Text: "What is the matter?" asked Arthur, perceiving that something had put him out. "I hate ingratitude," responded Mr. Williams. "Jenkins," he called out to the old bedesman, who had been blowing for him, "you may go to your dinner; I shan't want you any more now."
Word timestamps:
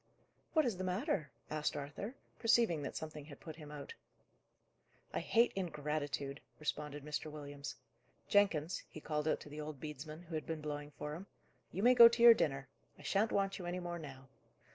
"What 0.53 0.65
is 0.65 0.77
the 0.77 0.83
matter?" 0.83 1.29
asked 1.51 1.77
Arthur, 1.77 2.15
perceiving 2.39 2.81
that 2.81 2.95
something 2.95 3.25
had 3.25 3.39
put 3.39 3.57
him 3.57 3.69
out. 3.69 3.93
"I 5.13 5.19
hate 5.19 5.53
ingratitude," 5.55 6.41
responded 6.57 7.03
Mr. 7.05 7.29
Williams. 7.29 7.75
"Jenkins," 8.27 8.81
he 8.89 8.99
called 8.99 9.27
out 9.27 9.39
to 9.41 9.49
the 9.49 9.61
old 9.61 9.79
bedesman, 9.79 10.23
who 10.23 10.33
had 10.33 10.47
been 10.47 10.59
blowing 10.61 10.89
for 10.97 11.13
him, 11.13 11.27
"you 11.71 11.83
may 11.83 11.93
go 11.93 12.07
to 12.07 12.23
your 12.23 12.33
dinner; 12.33 12.67
I 12.97 13.03
shan't 13.03 13.31
want 13.31 13.59
you 13.59 13.67
any 13.67 13.79
more 13.79 13.99
now." 13.99 14.27